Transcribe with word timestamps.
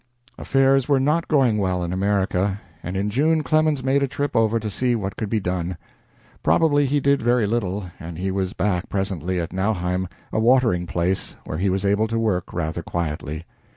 Affairs 0.39 0.89
were 0.89 0.99
not 0.99 1.27
going 1.27 1.59
well 1.59 1.83
in 1.83 1.93
America, 1.93 2.59
and 2.81 2.97
in 2.97 3.11
June 3.11 3.43
Clemens 3.43 3.83
made 3.83 4.01
a 4.01 4.07
trip 4.07 4.35
over 4.35 4.59
to 4.59 4.67
see 4.67 4.95
what 4.95 5.15
could 5.15 5.29
be 5.29 5.39
done. 5.39 5.77
Probably 6.41 6.87
he 6.87 6.99
did 6.99 7.21
very 7.21 7.45
little, 7.45 7.91
and 7.99 8.17
he 8.17 8.31
was 8.31 8.53
back 8.53 8.89
presently 8.89 9.39
at 9.39 9.53
Nauheim, 9.53 10.07
a 10.33 10.39
watering 10.39 10.87
place, 10.87 11.35
where 11.45 11.59
he 11.59 11.69
was 11.69 11.85
able 11.85 12.07
to 12.07 12.17
work 12.17 12.51
rather 12.51 12.81
quietly. 12.81 13.43